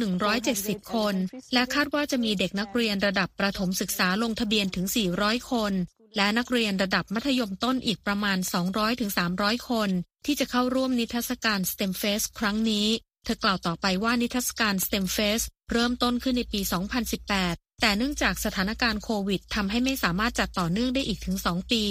[0.44, 1.16] 170 คน
[1.54, 4.86] และคาดว่าจะมีเด็กนักเรียนระดับประถมศึกษาลงทะเบียนถึง
[5.20, 5.74] 400 คน
[6.18, 8.38] และนักเรียนระดับมัธยมต้นอีกประมาณ
[9.04, 9.90] 200-300 คน
[10.26, 12.88] ที่จะเข้าร่วมนิทรรศการ STEM Fest ครั้งนี้
[13.24, 16.62] เธอกล่าวต่อไปว่านิทรรศการ STEM Fest เริ่มต้นขึ้นในปี
[17.22, 21.84] 2018 แต่เนื่องจากสถานการณ์โควิดทำให้ไม่สามารถจัดต่อเนื่องได้อีกถึง 2 ปี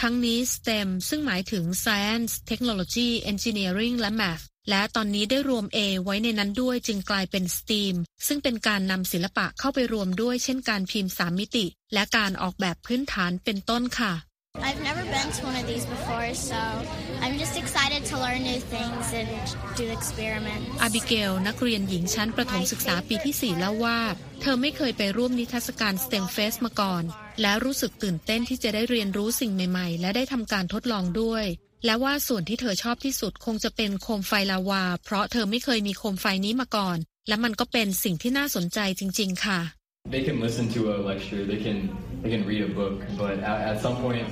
[0.00, 7.94] ทั้งนี้ STEM ซึ่งหมายถึง Science Technology Engineering และ Math และตอนนี้ได้รวม A ไว้ในนั้นด้วยจึงกลายเป็น STEAM
[8.26, 14.12] ซึ่งเป็นการนำศิลปะเข้าไปรวมด้วย เช่นการพิมพ์สามมิติ และการออกแบบพื้นฐานเป็นต้นค่ะ
[14.68, 16.60] I've never been to one of these before, so
[17.24, 19.28] I'm just excited to learn new things and
[19.80, 20.68] do experiments.
[20.82, 23.98] อาบิเกลนักเรียนหญิงชั้นประถมศึกษาปีที่4แล้วว่า
[24.40, 27.02] เธอไม่เคยไปร่วมนิทรรศการ STEM Fest มาก่อน
[27.40, 31.44] และรู้สึกตื่นเต้นที่จะได้เรียนรู้สิ่งใหม่ ๆ และได้ทำการทดลองด้วย
[31.84, 39.60] และว่าส่วนที่เธอชอบที่สุดคงจะเป็นโคมไฟลาวา เพราะเธอไม่เคยมีโคมไฟนี้มาก่อน และมันก็เป็นสิ่งที่น่าสนใจจริง ๆ ค่ะ
[40.14, 41.78] They can listen to a lecture, they can
[42.22, 44.26] they can read a book, but at, at some point,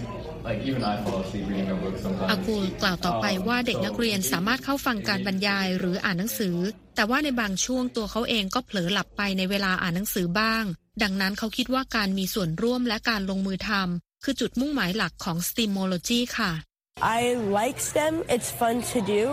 [0.49, 2.45] like even I fall asleep reading a book อา sometimes.
[2.47, 6.57] กูลกล่าวต่อไปว่าเด็กนักเรียนสามารถเข้าฟังการบรรยายหรืออ่านหนังสือ
[6.97, 10.65] แต่ว่าในบางช่วงตัวเขาเองก็เผลอหลับไปในเวลาอ่านหนังสือบ้าง
[11.03, 16.53] ดังนั้นเขาคิดว่าการมีส่วนร่วมและการลงมือทำคือจุดมุ่งหมายหลักของ STEAMology ค่ะ
[17.19, 17.21] I
[17.59, 18.15] like STEM.
[18.35, 19.25] It's fun to do.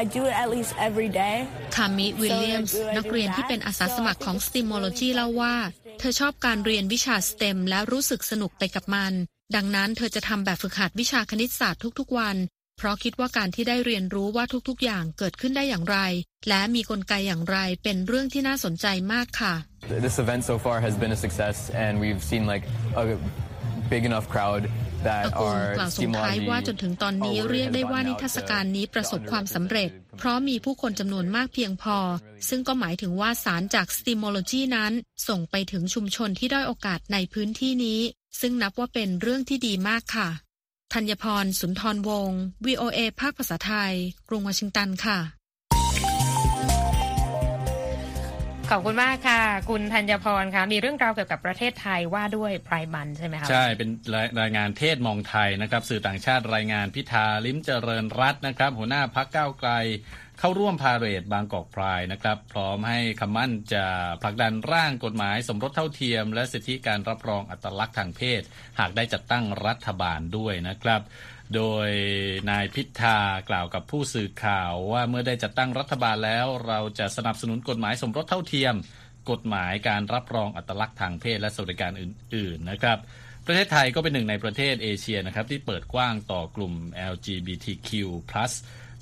[0.00, 1.36] I do it at least every day.
[1.76, 5.54] คามิวิลเลียมส์นักเรียนที่เป็นอาสาสมัครของ STEAMology เล่าว่า
[5.98, 9.12] เธอชอบการเรียนวิชา STEM และรู้สึกสนุกไปกับมัน
[9.56, 12.36] ดังนั้นเธอจะทำแบบฝึกหัดวิชาคณิตศาสตร์ทุกๆวัน
[12.78, 15.98] เพราะคิดว่าการที่ได้เรียนรู้ว่าทุกๆ อย่างเกิดขึ้นได้อย่างไร
[16.48, 19.54] และมีกลไกอย่างไรเป็นเรื่องที่น่าสนใจมากค่ะ
[20.06, 22.64] This event so far has been a success, and we've seen like
[23.02, 23.04] a
[23.92, 24.62] big enough crowd
[25.06, 31.98] อา that กูล are กล่าวส่งท้ายว่าจนถึงตอนนี้เรียกได้ว่านิทรรศการนี้ประสบความสำเร็จ เพราะมีผู้คนจำนวนมากเพียงพอ
[32.48, 34.92] ซึ่งก็หมายถึงว่าสารจาก STEAMology นั้น
[35.28, 38.00] ส่งไปถึงชุมชนที่ด้อยโอกาสในพื้นที่นี้
[38.40, 40.28] ซึ่งนับว่าเป็นเรื่องที่ดีมากค่ะ
[40.94, 43.94] ธัญพร สุนทรวงศ์ VOA ภาคภาษาไทย
[44.28, 45.18] กรุงวอชิงตันค่ะ
[48.70, 59.70] ขอบคุณมากค่ะ คุณธัญพรคะมีเรื่องราวเกี่ยวกับประเทศไทยว่าด้วยไพรมันใช่ไหมคะใช่ เป็นรายรายงานเทศมองไทยนะครับ สื่อต่างชาติรายงานพิธาลิ้มเจริญรัตน์นะครับ หัวหน้าพักก้าวไกล
[60.44, 63.84] เข้าร่วมพาเหรดบางกอกพรายนะครับ พร้อมให้คำมั่นจะ
[64.22, 68.42] ผลักดันร่างกฎหมายสมรสเท่าเทียม และสิทธิการรับรองอัตลักษณ์ทางเพศ
[68.78, 71.00] หากได้จัดตั้งรัฐบาลด้วยนะครับ
[71.54, 71.88] โดย
[72.50, 73.18] นายพิธา
[73.50, 78.74] กล่าวกับผู้สื่อข่าวว่าเมื่อได้จัดตั้งรัฐบาลแล้ว เราจะสนับสนุนกฎหมายสมรสเท่าเทียม
[79.30, 82.98] กฎหมายการรับรองอัตลักษณ์ทางเพศและสวัสดิการอื่น ๆ นะครับ
[83.46, 86.74] ประเทศไทยก็เป็นหนึ่งในประเทศเอเชียนะครับที่เปิดกว้างต่อกลุ่ม
[87.12, 87.90] LGBTQ+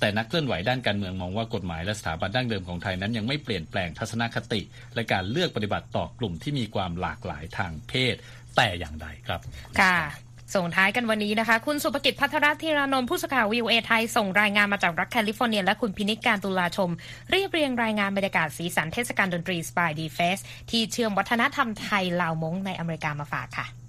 [0.01, 4.61] แต่นักเคลื่อนไหวด้านการเมืองมองว่ากฎหมายและสถาบันดั้งเดิมของไทยนั้นยังไม่เปลี่ยนแปลงทัศนคติ
[4.95, 8.15] และการเลือกปฏิบัติต่อกลุ่มที่มีความหลากหลายทางเพศ
[8.55, 9.39] แต่อย่างใดครับ
[9.79, 9.97] ค่ะ
[10.55, 16.89] ส่งท้ายกันวันนี้นะคะ คุณสุภกิจพัทรธีรานนท์ผู้สื่อข่าววิวเอไทย ส่งรายงานมาจากรัฐแคลิฟอร์เนีย และคุณพินิจการตุลาชม
[17.29, 23.80] เรียบเรียงรายงานบรรยากาศสีสันเทศกาลดนตรีสบายดี Fest ที่เชื่อมวัฒนธรรมไทยลาวม้งในอเมริกามาฝากค่ะ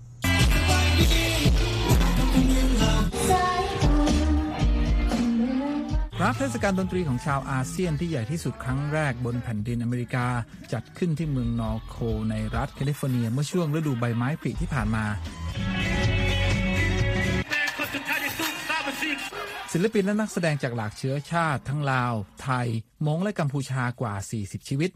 [6.22, 10.26] รับเทศกาลดนตรีของชาวอาเซียนที่ใหญ่ที่สุดครั้งแรกบนแผ่นดินอเมริกา
[10.72, 11.96] จัดขึ้นที่เมืองนอร์โค
[12.30, 15.04] ในรัฐแคลิฟอร์เนีย เมื่อช่วงฤดูใบไม้ผลิที่ผ่านมา
[19.72, 22.68] ศิลปินและนักแสดงจากหลากเชื้อชาติทั้งลาว ไทย
[23.06, 24.90] มงและกัมพูชากว่า 40 ชีวิต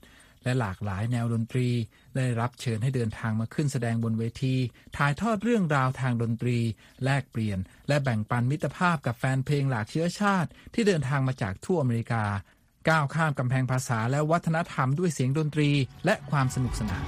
[0.47, 1.69] และหลากหลายแนวดนตรี
[2.17, 4.57] ได้รับเชิญให้เดินทางมาขึ้นแสดงบนเวที
[4.97, 6.59] ถ่ายทอดเรื่องราวทางดนตรี
[7.05, 12.25] แลกเปลี่ยน และแบ่งปันมิตรภาพกับแฟนเพลงหลากเชื้อชาติ ที่เดินทางมาจากทั่วอเมริกา
[12.89, 15.71] ก้าวข้ามกำแพงภาษาและวัฒนธรรมด้วยเสียงดนตรี
[16.07, 17.05] และความสนุกสนาน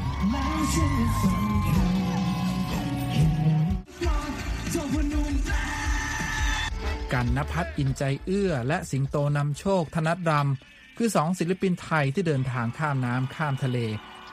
[7.13, 13.79] กันนพัฒน์อินใจเอื้อ และสิงโตนำโชค ธนัดรำ คือสองศิลปินไทยที่เดินทางข้ามน้ำข้ามทะเล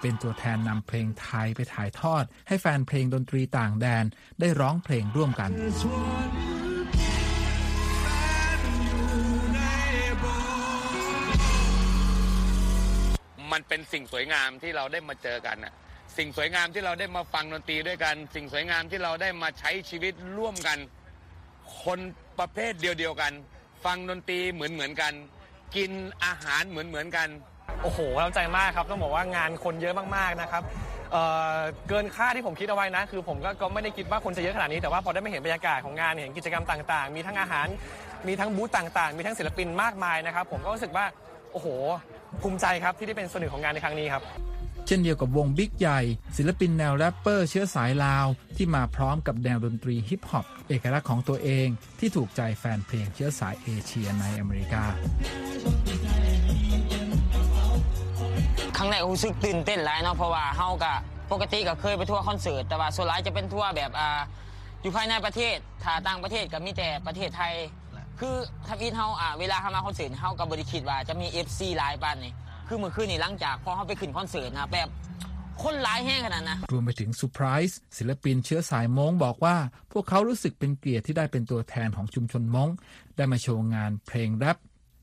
[0.02, 4.06] เป็นตัวแทนนำเพลงไทยไปถ่ายทอด ให้แฟนเพลงดนตรีต่างแดน
[4.40, 5.50] ได้ร้องเพลงร่วมกัน
[13.52, 15.74] มันเป็นสิ่งสวยงามที่เราได้มาเจอกันน่ะ
[16.18, 20.78] สิ่งสวยงามที่เราได้มาฟังดนตรีด้วยกัน สิ่งสวยงามที่เราได้มาใช้ชีวิตร่วมกัน
[21.84, 22.00] คน
[22.40, 23.34] ประเภทเดียวๆกัน
[23.86, 25.14] ฟังดนตรีเหมือนเหมือนๆกัน
[25.76, 25.92] กิน
[26.26, 27.28] อาหารเหมือนเหมือนๆกัน
[27.84, 30.64] โอ้โหประทับใจมากครับ ต้องบอกว่างานคนเยอะมากๆนะครับ
[31.12, 31.24] เเอ่
[31.56, 31.58] อ
[31.90, 37.68] เกินค่าที่ผมคิดเอาไว้นะ คือผมก็ก็ไม่ได้คิดว่าคนจะเยอะขนาดนี้ แต่ว่าพอได้มาเห็นบรรยากาศของงาน เห็นกิจกรรมต่างๆ มีทั้งอาหาร
[38.28, 41.06] มีทั้งบูธต่างๆ มีทั้งศิลปินมากมายนะครับ ผมก็รู้สึกว่า
[41.54, 41.68] โอ้โห
[42.42, 44.24] ภูมิใจครับที่ได้เป็นส่วนหนึ่งของงานในครั้งนี้ครับ
[44.88, 46.02] เช่นเดียวกับวงบิ๊กใหญ่
[46.38, 48.26] ศิลปินแนวแรปเปอร์เชื้อสายลาว
[48.58, 51.68] ที่มาพร้อมกับแนวดนตรีฮิปฮอปเอกลักษณ์ของตัวเอง
[52.00, 54.84] ที่ถูกใจแฟนเพลงเชื้อสายเอเชียในอเมริกา
[58.78, 60.94] ครั้งแรกรู้สึกตื่นเต้นหลายเนาะเพราะว่าเฮาก็
[61.32, 64.22] ปกติก็เคยไปทัวร์คอนเสิร์ตแต่ว่าส่วนหลายจะเป็นทัวร์แบบอ่า
[64.82, 67.54] อยู่ภายในประเทศถ้าต่างประเทศก็มีแต่ประเทศไทย
[68.20, 68.36] คือ
[68.68, 72.34] ทำอินเฮาอ่าเวลาเฮามาคอนเสิร์ตเฮาก็บ่ได้คิดว่าจะมี FC หลายปานนี้
[72.68, 74.90] คือเมื่อคืนนี้หลังจากพอเขาไปขึ้นคอนเสิร์ตนะแบบ
[75.64, 79.56] คนหลายแฮงขนาดนะรวมไปถึงเซอร์ไพรส์ศิลปินเชื้อสายม้งบอกว่า
[79.92, 82.70] พวกเขารู้สึกเป็นเกียรติที่ได้เป็นตัวแทนของชุมชนม้ง
[83.18, 84.58] ได้มาโชว์งานเพลงแรป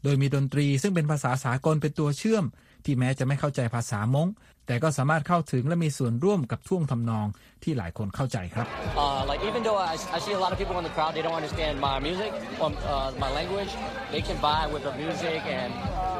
[0.05, 2.45] โดยมีดนตรีซึ่งเป็นภาษาสากลเป็นตัวเชื่อม
[2.85, 4.29] ที่แม้จะไม่เข้าใจภาษาม้ง
[4.67, 7.27] แต่ก็สามารถเข้าถึงและมีส่วนร่วมกับท่วงทำนอง
[7.63, 8.67] ที่หลายคนเข้าใจครับ
[9.05, 11.25] Uh, like even though I, I see a lot of people in the crowd, they
[11.27, 12.31] don't understand my music
[12.63, 13.73] or uh, my language.
[14.15, 15.73] They can vibe with the music, and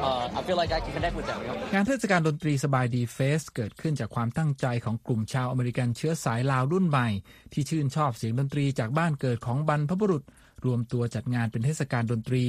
[0.07, 1.39] uh, I feel like I can connect with them.
[1.43, 1.73] You know?
[1.73, 7.07] งานเทศกาลดนตรีสบายดีเฟสเกิดขึ้นจากความตั้งใจของกลุ่มชาวอเมริกันเชื้อสายลาวรุ่นใหม่
[7.53, 10.23] ที่ชื่นชอบเสียงดนตรีจากบ้านเกิดของบรรพบุรุษ
[10.65, 12.45] รวมตัวจัดงานเป็นเทศกาลดนตรี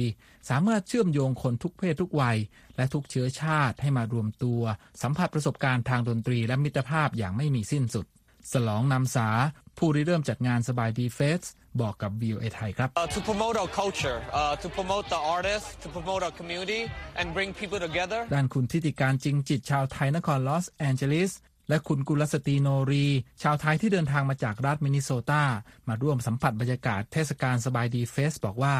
[0.49, 2.37] สามารถเชื่อมโยงคนทุกเพศทุกวัย
[2.77, 4.61] และทุกเชื้อชาติให้มารวมตัว
[5.01, 8.05] สัมผัสประสบการณ์ทางดนตรีและมิตรภาพอย่างไม่มีสิ้นสุด
[8.53, 9.29] สลองนำสา
[9.77, 11.43] ผู้ริเริ่มจัดงานสบายดีเฟส
[11.81, 16.35] บอกกับ VOA ไทยครับ Uh, to promote our culture, uh, to promote the artists, to promote our
[16.39, 16.81] community,
[17.19, 18.19] and bring people together.
[18.35, 21.31] ด้านคุณทิติการจริงจิตชาวไทยนครลอสแอนเจลิส
[21.69, 23.05] และคุณกุลสตีโนรี
[23.43, 25.43] ชาวไทยที่เดินทางมาจากรัฐมินนิโซตา
[25.87, 28.75] มาร่วมสัมผัสบรรยากาศเทศกาลสบายดี Fest บอกว่า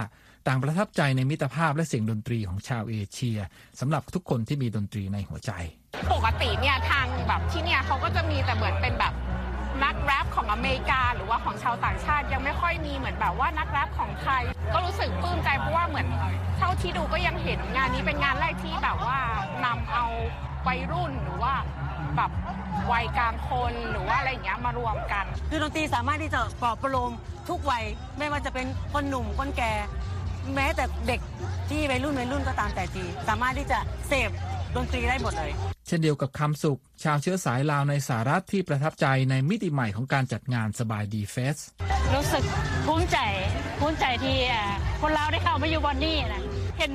[0.48, 3.40] ต่างประทับใจในมิตรภาพและเสียงดนตรีของชาวเอเชีย
[3.80, 5.52] สำหรับทุกคนที่มีดนตรีในหัวใจ
[6.14, 9.14] ปกติเนี่ยทางแบบที่เนี่ยเขาก็จะมีแต่เหมือนเป็นแบบ
[9.84, 14.44] นักแรปของอเมริกาหรือว่าของชาวต่างชาติยังไม่ค่อยมีเหมือนแบบว่านักแรปของไทย
[14.74, 16.08] ก็รู้สึกปลื้มใจเพราะว่าเหมือน
[16.58, 19.20] เท่าที่ดูก็ยังเห็นงานนี้เป็นงานแรกที่แบบว่า
[19.66, 20.06] นำเอา
[20.68, 21.54] วัยรุ่นหรือว่า
[22.18, 22.32] แบบ
[22.92, 27.12] วัยกลางคนหรือว่าอะไรอย่างเงี้ยมารวมกัน คือดนตรีสามารถที่จะปลอบประโลม
[27.50, 27.84] ทุกวัย
[28.18, 29.74] ไม่ว่าจะเป็นคนหนุ่มคนแก่
[30.56, 31.22] แม้แต่เด็ก
[31.70, 34.30] ที่วัยรุ่นวัยรุ่นก็ตามแต่ทีสามารถที่จะเสพ
[34.76, 35.52] ดนตรีได้หมดเลย
[35.88, 41.58] เช่นเดียวกับคำสุข ชาวเชื้อสายลาวในสหรัฐที่ประทับใจในมิติใหม่ของการจัดงานสบายดีเฟส
[42.14, 42.44] รู้สึก
[42.86, 43.18] ภูมิใจ
[43.80, 44.64] ภูมิใจที่อ่า
[45.02, 46.44] คนลาวได้เข้ามาอยู่บอนนี่นะ
[46.78, 46.92] เห็น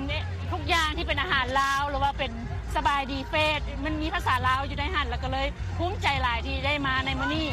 [0.52, 2.30] ทุกอย่างที่เป็นอาหารลาวหรือว่าเป็น
[2.76, 5.46] สบายดีเฟสมันมีภาษาลาวอยู่ในหันแล้วก็เลย
[5.78, 7.48] ภูมิใจหลายที่ได้มาในมื้อนี้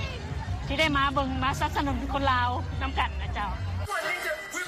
[0.68, 2.50] ที่ได้มาเบิ่งมาสนับสนุนคนลาว
[2.82, 3.48] นำกันนะเจ้า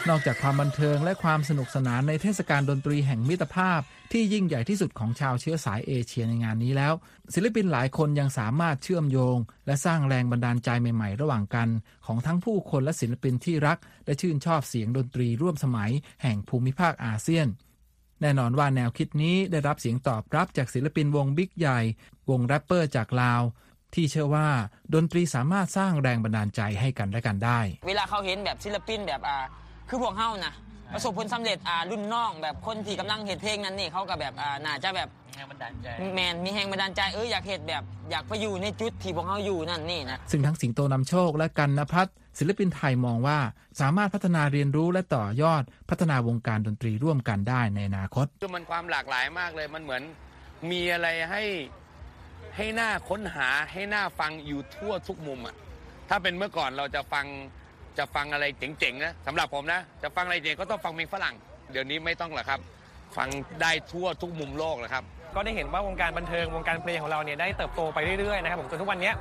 [0.10, 3.80] นอกจากความบันเทิงและความสนุกสนานในเทศกาลดนตรีแห่งมิตรภาพ
[4.12, 6.94] ที่ยิ่งใหญ่ที่สุดของชาวเชื้อสายเอเชียในงานนี้แล้ว
[7.34, 11.70] ศิลปินหลายคนยังสามารถเชื่อมโยง และสร้างแรงบันดาลใจใหม่ๆ ระหว่างกัน
[12.06, 15.92] ของทั้งผู้คนและศิลปินที่รัก และชื่นชอบเสียงดนตรีร่วมสมัย
[16.24, 17.48] แห่งภูมิภาคอาเซียน
[18.22, 21.80] แน่นอนว่าแนวคิดนี้ได้รับเสียงตอบรับจากศิลปินวงบิ๊กใหญ่
[22.30, 23.42] วงแรปเปอร์จากลาว
[23.96, 24.48] ที่เชื่อว่า
[24.94, 29.38] ดนตรีสามารถสร้างแรงบันดาลใจให้กันและกันได้ เวลาเขาเห็นแบบศิลปินแบบอ่า
[29.90, 30.54] คือพวกเฮานะ
[30.94, 35.10] ประสบผลสำเร็จอ่ารุ่นน้องแบบคนที่กำลังเห็นเพลงนั้นนี่เขาก็แบบอ่าน่าจะแบบ
[35.44, 43.38] งบันดาลใจ แมนมีแรงบันดาลใจเอออยากเห็นแบบอยากไปอยู่ในจุดที่พวกเฮาอยู่นั่นนี่นะซึ่งทั้งสิงโตนำโชคและกันนพัฒน์ศิลปินไทยมองว่า
[43.82, 50.02] สามารถพัฒนาเรียนรู้และต่อยอดพัฒนาวงการดนตรีร่วมกันได้ในอนาคตคือมันความหลากหลายมากเลยมันเหมือน
[50.72, 51.44] มีอะไรให้
[52.56, 55.56] ให้หน้าค้นหาให้หน้าฟังอยู่ทั่วทุกมุมอะ
[56.10, 57.26] ถ้าเป็นเมื่อก่อนเราจะฟัง
[57.98, 61.36] จะฟังอะไรเจ๋งๆนะสำหรับผมนะ จะฟังอะไรเจ๋งก็ต้องฟังเพลงฝรั่ง
[61.72, 62.60] เดี๋ยวนี้ไม่ต้องหรอกครับ
[63.18, 63.30] ฟัง
[63.62, 65.04] ได้ทั่วทุกมุมโลกนะครับ
[65.36, 69.12] ก็ได้เห็นว่าวงการบันเทิงวงการเพลงของเราเนี่ยได้เติบโตไปเรื่อยๆนะครับผมจนทุกวันนี้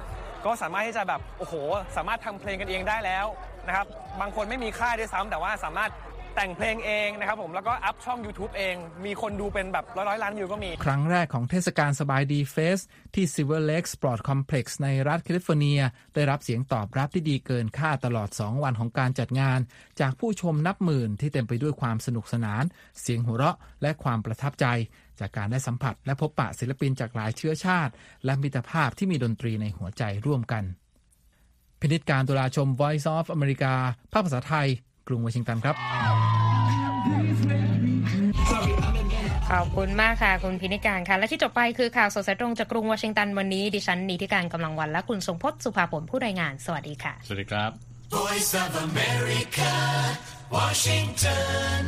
[0.44, 1.54] ก็สามารถที่จะแบบโอ้โห
[1.96, 3.26] สามารถทำเพลงกันเองได้แล้ว
[3.66, 3.86] นะครับ
[4.20, 5.90] บางคนไม่มีค่ายด้วยซ้ำแต่ว่าสามารถ
[6.40, 12.80] แต่งเพลงเองนะครับผมแล้วก็อัพช่อง YouTube เอง มีคนดูเป็นแบบร้อยๆล้านวิวก็มี ครั้งแรกของเทศกาลสบายดีเฟส
[13.14, 15.80] ที่ Silver Lake Sport Complex ในรัฐแคลิฟอร์เนีย
[16.14, 19.60] ได้รับเสียงตอบรับที่ดีเกินคาดตลอด 2 วันของการจัดงาน
[20.00, 22.64] จากผู้ชมนับหมื่นที่เต็มไปด้วยความสนุกสนาน
[23.00, 24.66] เสียงหัวเราะ และความประทับใจ
[25.20, 27.92] จากการได้สัมผัส และพบปะศิลปินจากหลายเชื้อชาติ
[28.24, 30.64] และมิตรภาพที่มีดนตรีในหัวใจร่วมกัน
[31.80, 33.72] พินิจการตุลาชม Voice of America
[34.12, 34.68] ภาคภาษาไทย
[35.08, 35.76] กรุงวอชิงตันครับ
[39.50, 47.70] ขอบคุณมากค่ะ คุณพินิการค่ะ และที่จบไปคือข่าวสดสายตรงจากกรุงวอชิงตันวันนี้ ดิฉันนีทิการกำลังวันและคุณทรงพจน์สุภาผลผู้รายงาน สวัสดีค่ะ สวัสดีครับ
[48.16, 49.72] Voice of America,
[50.56, 51.82] Washington.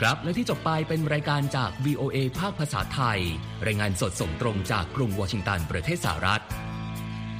[0.00, 3.18] ครับและที่จบไปเป็นรายการจาก VOA ภาคภาษาไทย
[3.66, 6.42] รายงานสดส่งตรงจากกรุงวอชิงตันประเทศสหรัฐ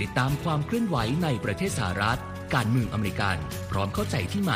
[0.00, 2.20] ติดตามความเคลื่อนไหวในประเทศสหรัฐ
[2.54, 3.36] การเมืองอเมริกัน
[3.70, 4.46] พร้อมเข้าใจที่มา